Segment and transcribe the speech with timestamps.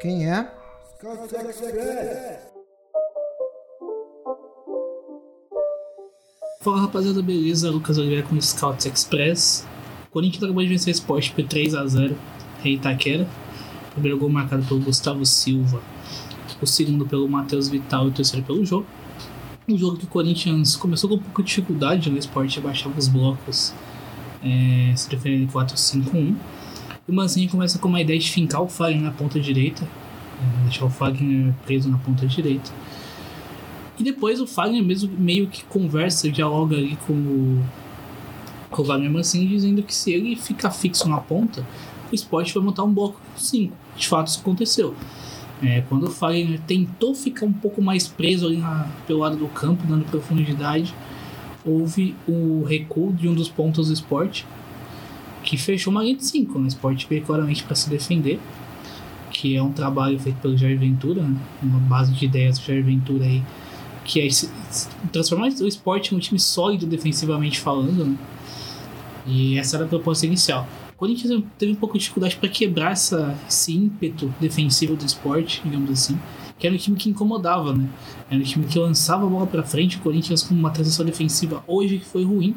[0.00, 0.50] Quem é?
[6.60, 7.70] Fala rapaziada, beleza?
[7.70, 9.66] Lucas Oliveira com o Scouts Express.
[10.08, 12.14] O Corinthians acabou de vencer o Sport por 3x0
[12.64, 13.28] em Itaquera.
[13.88, 15.80] O primeiro gol marcado pelo Gustavo Silva,
[16.60, 18.86] o segundo pelo Matheus Vital e o terceiro pelo jogo.
[19.68, 23.08] Um jogo que o Corinthians começou com um pouco de dificuldade no esporte, baixava os
[23.08, 23.72] blocos,
[24.42, 26.34] é, se defendendo em 4-5-1.
[27.06, 30.64] E o Manzinho começa com uma ideia de fincar o Fagner na ponta direita, é,
[30.64, 32.70] deixar o Fagner preso na ponta direita.
[33.98, 37.64] E depois o Fagner mesmo meio que conversa, dialoga ali com o,
[38.70, 41.64] com o Wagner Mancini, dizendo que se ele ficar fixo na ponta,
[42.10, 43.76] o esporte vai montar um bloco 5.
[43.96, 44.94] De fato, isso aconteceu.
[45.62, 49.46] É, quando o Fagner tentou ficar um pouco mais preso ali na, pelo lado do
[49.48, 50.94] campo, dando profundidade,
[51.64, 54.46] houve o recuo de um dos pontos do esporte,
[55.44, 56.58] que fechou uma linha de 5.
[56.58, 58.40] O esporte veio claramente para se defender,
[59.30, 61.36] que é um trabalho feito pelo Jair Ventura, né?
[61.62, 63.42] uma base de ideias do Jair Ventura aí,
[64.04, 64.28] que é
[65.12, 68.16] transformar o esporte em um time sólido defensivamente falando, né?
[69.26, 70.68] E essa era a proposta inicial.
[70.94, 75.62] O Corinthians teve um pouco de dificuldade para quebrar essa, esse ímpeto defensivo do esporte,
[75.64, 76.18] digamos assim,
[76.58, 77.88] que era um time que incomodava, né?
[78.30, 81.64] Era um time que lançava a bola para frente, o Corinthians com uma transição defensiva
[81.66, 82.54] hoje que foi ruim.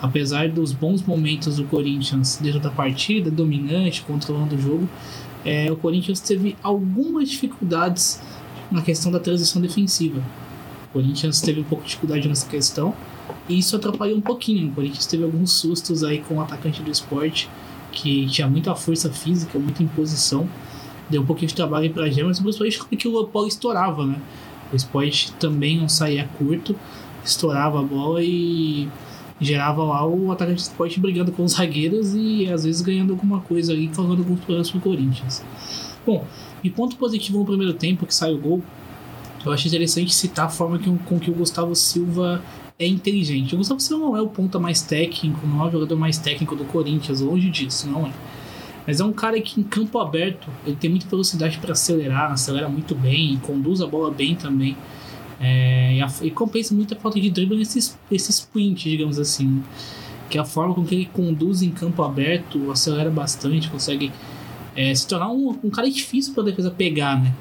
[0.00, 4.88] Apesar dos bons momentos do Corinthians dentro da partida, dominante, controlando o jogo,
[5.44, 8.20] é, o Corinthians teve algumas dificuldades
[8.70, 10.22] na questão da transição defensiva.
[10.88, 12.94] O Corinthians teve um pouco de dificuldade nessa questão
[13.48, 14.68] e isso atrapalhou um pouquinho.
[14.68, 17.48] O Corinthians teve alguns sustos aí com o atacante do esporte,
[17.90, 20.48] que tinha muita força física, muita imposição.
[21.10, 24.20] Deu um pouquinho de trabalho para a Gêmeos, principalmente porque o Lopol estourava, né?
[24.72, 26.76] O esporte também não saía curto,
[27.24, 28.88] estourava a bola e
[29.40, 33.40] gerava lá o atacante do esporte brigando com os zagueiros e às vezes ganhando alguma
[33.40, 35.44] coisa ali, causando alguns problemas pro Corinthians.
[36.04, 36.24] Bom,
[36.62, 38.62] e ponto positivo no primeiro tempo que sai o gol,
[39.44, 42.42] eu acho interessante citar a forma que, com que o Gustavo Silva
[42.78, 43.54] é inteligente.
[43.54, 46.56] O Gustavo Silva não é o ponta mais técnico, não é o jogador mais técnico
[46.56, 48.12] do Corinthians, longe disso, não é.
[48.86, 52.68] Mas é um cara que em campo aberto ele tem muita velocidade para acelerar, acelera
[52.68, 54.76] muito bem, conduz a bola bem também.
[55.40, 59.46] É, e, a- e compensa muito a falta de drible nesse, nesse sprint, digamos assim.
[59.46, 59.62] né?
[60.28, 64.12] Que é a forma com que ele conduz em campo aberto, acelera bastante, consegue
[64.76, 67.32] é, se tornar um, um cara difícil para a defesa pegar, né?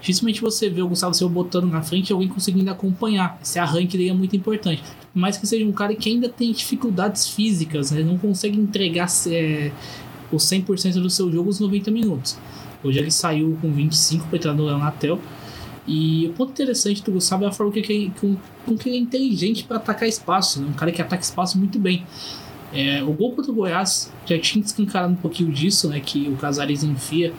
[0.00, 3.38] Dificilmente você vê o Gustavo Silva botando na frente e alguém conseguindo acompanhar.
[3.42, 4.82] Esse arranque dele é muito importante.
[5.12, 8.00] Por mais que seja um cara que ainda tem dificuldades físicas, né?
[8.00, 9.70] ele não consegue entregar é,
[10.30, 12.36] o 100% do seu jogo os 90 minutos.
[12.82, 15.18] Hoje ele saiu com 25 para entrar no Leonatel.
[15.86, 18.96] E o ponto interessante do Gustavo é a forma que ele, com, com que ele
[18.96, 20.60] é inteligente para atacar espaço.
[20.60, 20.68] Né?
[20.68, 22.06] Um cara que ataca espaço muito bem.
[22.72, 26.00] É, o gol contra o Goiás já tinha escancarado um pouquinho disso, né?
[26.00, 27.32] Que o Casares enfia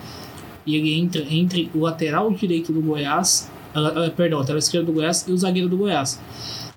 [0.66, 4.88] e ele entra entre o lateral direito do Goiás, ah, ah, perdão, o lateral esquerdo
[4.88, 6.20] do Goiás e o zagueiro do Goiás.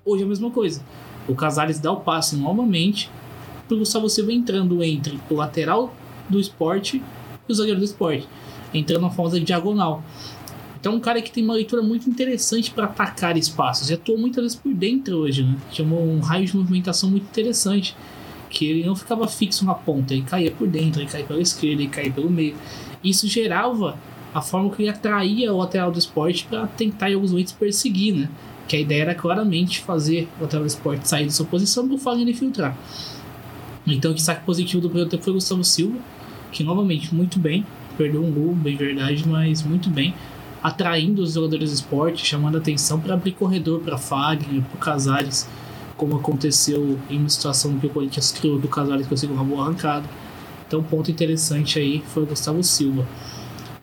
[0.05, 0.81] Hoje é a mesma coisa.
[1.27, 3.09] O Casares dá o passe novamente
[3.67, 5.93] pro Gustavo Silva entrando entre o lateral
[6.27, 7.01] do esporte
[7.47, 8.27] e o zagueiro do esporte,
[8.73, 10.03] entrando na famosa diagonal.
[10.79, 13.89] Então, um cara que tem uma leitura muito interessante para atacar espaços.
[13.89, 15.57] E atuou muitas vezes por dentro hoje, né?
[15.71, 17.95] Tinha um raio de movimentação muito interessante.
[18.49, 21.81] Que ele não ficava fixo na ponta, ele caía por dentro, ele caía pela esquerda,
[21.83, 22.55] ele caía pelo meio.
[23.03, 23.97] Isso gerava
[24.33, 28.15] a forma que ele atraía o lateral do esporte para tentar em alguns momentos perseguir,
[28.15, 28.29] né?
[28.67, 31.95] Que a ideia era claramente fazer o lateral do esporte sair da sua posição para
[31.95, 32.77] o Fagner infiltrar.
[33.85, 35.97] Então, o destaque positivo do primeiro tempo foi o Gustavo Silva,
[36.51, 37.65] que novamente muito bem,
[37.97, 40.13] perdeu um gol, bem verdade, mas muito bem,
[40.61, 45.47] atraindo os jogadores do esporte, chamando atenção para abrir corredor para Fagner, para Casares,
[45.95, 49.63] como aconteceu em uma situação que o Corinthians criou, que o Casares conseguiu uma boa
[49.63, 50.05] arrancada.
[50.67, 53.05] Então, ponto interessante aí foi o Gustavo Silva.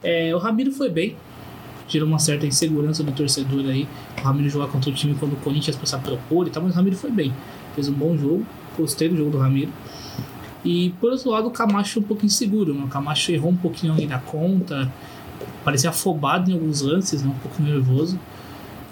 [0.03, 1.17] É, o Ramiro foi bem,
[1.89, 3.89] gerou uma certa insegurança no torcedor aí.
[4.21, 6.77] O Ramiro jogar contra o time quando o Corinthians precisava propor e tal, mas o
[6.77, 7.33] Ramiro foi bem.
[7.75, 9.73] Fez um bom jogo, gostei do jogo do Ramiro.
[10.65, 12.85] E por outro lado, o Camacho um pouco inseguro, né?
[12.85, 14.93] O Camacho errou um pouquinho ali na conta,
[15.67, 17.29] parecia afobado em alguns lances, né?
[17.29, 18.17] um pouco nervoso.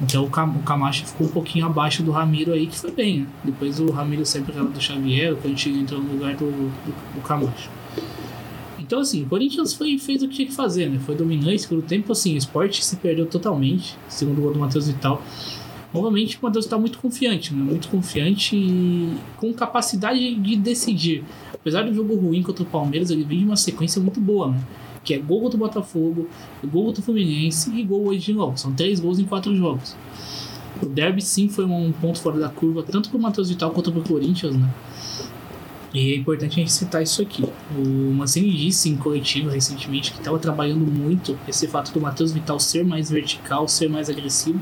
[0.01, 3.21] Então o Cam- o Camacho ficou um pouquinho abaixo do Ramiro aí, que foi bem,
[3.21, 3.27] né?
[3.45, 7.21] Depois o Ramiro sempre era do Xavier, o Cantinho entrou no lugar do, do, do
[7.23, 7.71] Camacho.
[8.77, 10.99] Então, assim, o Corinthians foi, fez o que tinha que fazer, né?
[10.99, 14.89] Foi dominante, segundo tempo, assim, o esporte se perdeu totalmente, segundo o gol do Matheus
[14.89, 15.23] Vital.
[15.93, 17.63] Novamente, o Matheus está muito confiante, né?
[17.63, 21.23] Muito confiante e com capacidade de decidir.
[21.55, 24.59] Apesar do jogo ruim contra o Palmeiras, ele vem de uma sequência muito boa, né?
[25.05, 26.29] Que é gol contra o Botafogo,
[26.65, 28.59] gol contra o Fluminense e gol hoje de novo.
[28.59, 29.95] São três gols em quatro jogos.
[30.83, 33.93] O derby sim foi um ponto fora da curva, tanto para o Matheus Vital quanto
[33.93, 34.69] para o Corinthians, né?
[35.95, 37.45] E é importante a gente citar isso aqui.
[37.79, 42.59] O Mancini disse em coletiva recentemente que estava trabalhando muito esse fato do Matheus Vital
[42.59, 44.61] ser mais vertical, ser mais agressivo.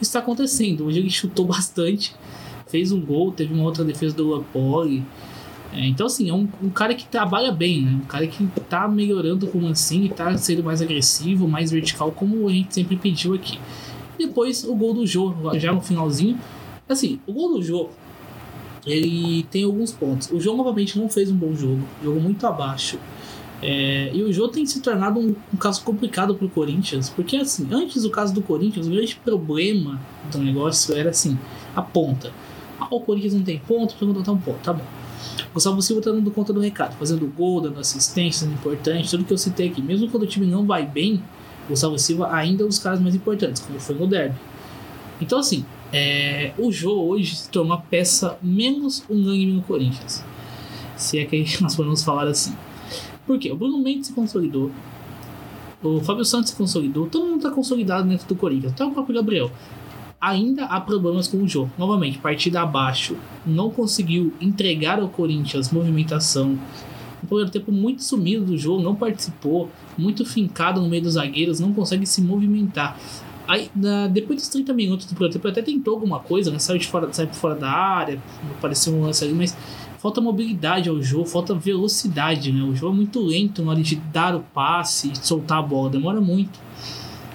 [0.00, 0.86] Isso está acontecendo.
[0.86, 2.14] Hoje ele chutou bastante,
[2.66, 5.04] fez um gol, teve uma outra defesa do Lapoli.
[5.72, 8.00] É, então, assim, é um, um, cara que trabalha bem, né?
[8.02, 12.48] Um cara que tá melhorando com o Mancini, tá sendo mais agressivo, mais vertical, como
[12.48, 13.58] a gente sempre pediu aqui.
[14.18, 16.38] Depois, o gol do Jô, já no finalzinho.
[16.88, 17.88] Assim, o gol do Jô,
[18.84, 20.30] ele tem alguns pontos.
[20.30, 22.98] O jogo novamente não fez um bom jogo, jogo muito abaixo.
[23.62, 27.36] É, e o jogo tem se tornado um, um caso complicado para o Corinthians, porque
[27.36, 30.00] assim, antes do caso do Corinthians, o grande problema
[30.32, 31.38] do negócio era assim,
[31.76, 32.32] a ponta.
[32.80, 34.99] Ah, o Corinthians não tem ponto, precisa contratar um ponto, tá bom.
[35.50, 39.24] O Gustavo Silva tá dando conta do recado, fazendo gol, dando assistência, sendo importante, tudo
[39.24, 39.82] que eu citei aqui.
[39.82, 41.22] Mesmo quando o time não vai bem,
[41.66, 44.36] o Gustavo Silva ainda é um dos caras mais importantes, como foi no derby.
[45.20, 50.24] Então assim, é, o jogo hoje se tornou peça menos unânime no Corinthians.
[50.96, 52.54] Se é que nós podemos falar assim.
[53.26, 53.50] Por quê?
[53.50, 54.70] O Bruno Mendes se consolidou.
[55.82, 57.06] O Fábio Santos se consolidou.
[57.06, 58.72] Todo mundo está consolidado dentro do Corinthians.
[58.72, 59.50] Até o próprio Gabriel.
[60.20, 61.70] Ainda há problemas com o jogo.
[61.78, 63.16] Novamente, partida abaixo.
[63.46, 66.58] Não conseguiu entregar ao Corinthians movimentação.
[67.22, 69.70] Um primeiro tempo muito sumido do jogo, não participou.
[69.96, 72.98] Muito fincado no meio dos zagueiros, não consegue se movimentar.
[73.48, 76.58] Aí, na, depois dos 30 minutos do primeiro tempo, até tentou alguma coisa, né?
[76.58, 78.22] Saiu de fora, saiu fora da área,
[78.58, 79.56] apareceu um lance ali, mas
[79.98, 82.62] falta mobilidade ao jogo, falta velocidade, né?
[82.62, 85.90] O jogo é muito lento na hora de dar o passe e soltar a bola,
[85.90, 86.60] demora muito.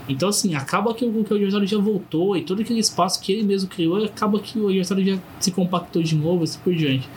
[0.07, 3.31] Então, assim, acaba que o, que o adversário já voltou e todo aquele espaço que
[3.31, 6.73] ele mesmo criou, acaba que o adversário já se compactou de novo e assim por
[6.75, 7.09] diante.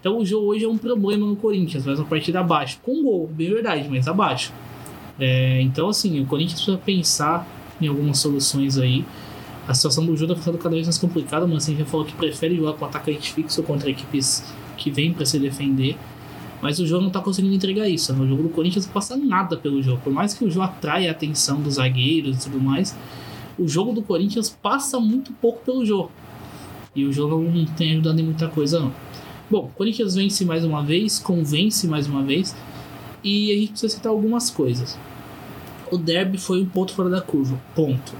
[0.00, 2.78] Então, o jogo hoje é um problema no Corinthians, mas uma partida abaixo.
[2.82, 4.52] Com gol, bem verdade, mas abaixo.
[5.18, 7.46] É, então, assim, o Corinthians precisa pensar
[7.80, 9.04] em algumas soluções aí.
[9.66, 12.14] A situação do Júlio está ficando cada vez mais complicada, mas assim, já falou que
[12.14, 14.42] prefere jogar com atacante fixo contra equipes
[14.76, 15.96] que vêm para se defender.
[16.60, 18.12] Mas o jogo não está conseguindo entregar isso.
[18.12, 20.00] No jogo do Corinthians não passa nada pelo jogo.
[20.02, 22.96] Por mais que o jogo atraia a atenção dos zagueiros e tudo mais,
[23.58, 26.10] o jogo do Corinthians passa muito pouco pelo jogo.
[26.94, 28.92] E o jogo não tem ajudado em muita coisa, não.
[29.50, 32.56] Bom, o Corinthians vence mais uma vez, convence mais uma vez.
[33.22, 34.98] E a gente precisa citar algumas coisas
[35.90, 37.58] o derby foi um ponto fora da curva.
[37.74, 38.12] Ponto.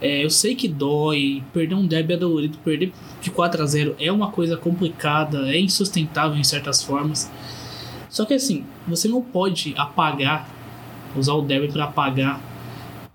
[0.00, 3.96] É, eu sei que dói, perder um derby é dolorido, perder de 4 a 0
[3.98, 7.30] é uma coisa complicada, é insustentável em certas formas.
[8.08, 10.48] Só que assim, você não pode apagar,
[11.14, 12.40] usar o derby para apagar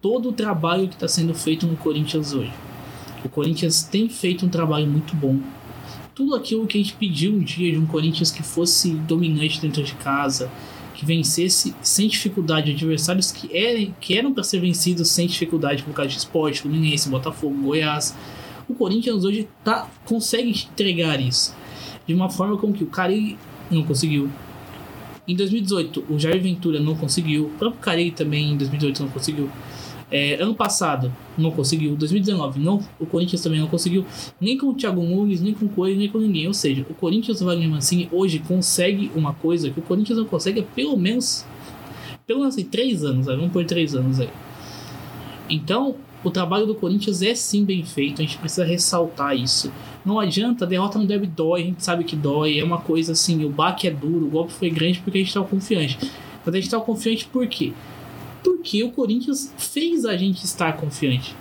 [0.01, 2.53] todo o trabalho que está sendo feito no Corinthians hoje.
[3.23, 5.39] O Corinthians tem feito um trabalho muito bom.
[6.13, 9.81] Tudo aquilo que a gente pediu um dia de um Corinthians que fosse dominante dentro
[9.81, 10.51] de casa,
[10.95, 15.93] que vencesse sem dificuldade adversários que, eram, que eram para ser vencidos sem dificuldade, por
[15.93, 18.15] causa de esporte, Fluminense, Botafogo, Goiás.
[18.67, 21.53] O Corinthians hoje tá, consegue entregar isso
[22.07, 23.37] de uma forma como que o Cari
[23.69, 24.29] não conseguiu.
[25.27, 29.49] Em 2018, o Jair Ventura não conseguiu, o próprio Cari também em 2018 não conseguiu.
[30.11, 34.05] É, ano passado não conseguiu, 2019 não, o Corinthians também não conseguiu,
[34.39, 36.47] nem com o Thiago Nunes, nem com o Coelho, nem com ninguém.
[36.47, 40.25] Ou seja, o Corinthians do Wagner Mancini hoje consegue uma coisa que o Corinthians não
[40.25, 41.45] consegue há pelo menos,
[42.27, 44.29] pelo menos assim, três anos, vamos por três anos aí.
[45.49, 49.71] Então, o trabalho do Corinthians é sim bem feito, a gente precisa ressaltar isso.
[50.03, 53.11] Não adianta, a derrota não deve dói, a gente sabe que dói, é uma coisa
[53.11, 55.97] assim, o baque é duro, o golpe foi grande porque a gente estava confiante.
[56.43, 57.73] Mas a gente estava confiante por quê?
[58.45, 61.35] Porque o Corinthians fez a gente estar confiante.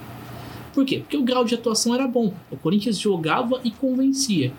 [0.72, 1.00] Por quê?
[1.00, 2.32] Porque o grau de atuação era bom.
[2.50, 4.50] O Corinthians jogava e convencia.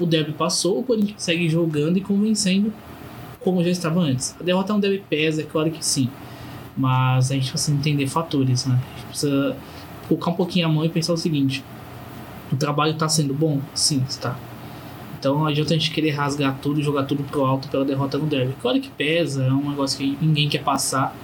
[0.00, 2.72] O derby passou, o Corinthians segue jogando e convencendo
[3.40, 4.34] como já estava antes.
[4.40, 6.10] A derrota não deve pesa, é claro que sim.
[6.76, 8.74] Mas a gente precisa entender fatores, né?
[8.74, 9.56] A gente precisa
[10.08, 11.64] colocar um pouquinho a mão e pensar o seguinte:
[12.50, 13.60] o trabalho está sendo bom?
[13.72, 14.36] Sim, está.
[15.20, 18.18] Então não adianta a gente querer rasgar tudo e jogar tudo pro alto pela derrota
[18.18, 18.56] no derby.
[18.60, 21.16] Claro que pesa, é um negócio que ninguém quer passar.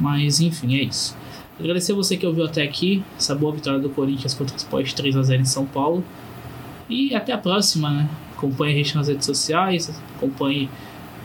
[0.00, 1.16] Mas enfim, é isso.
[1.58, 3.02] Agradecer você que ouviu até aqui.
[3.16, 6.04] Essa boa vitória do Corinthians contra o Sport 3x0 em São Paulo.
[6.88, 8.08] E até a próxima, né?
[8.36, 10.70] Acompanhe a gente nas redes sociais, acompanhe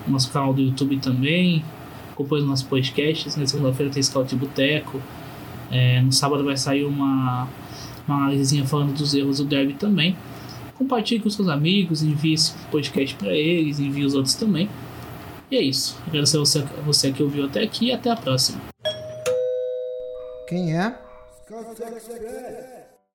[0.07, 1.63] o nosso canal do YouTube também,
[2.11, 3.35] acompanhe os nossos podcasts.
[3.37, 4.99] Na segunda-feira tem Scout Boteco.
[5.71, 7.47] É, no sábado vai sair uma,
[8.07, 10.15] uma análisezinha falando dos erros do derby também.
[10.75, 14.67] Compartilhe com seus amigos, envie esse podcast para eles, envie os outros também.
[15.53, 15.95] E é isso.
[16.07, 18.59] Agradecer a você, a você que ouviu até aqui e até a próxima.
[20.47, 20.97] Quem é?